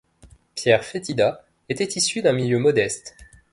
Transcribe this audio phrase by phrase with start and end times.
[0.55, 3.15] Pierre Fédida était issu d'un milieu modeste.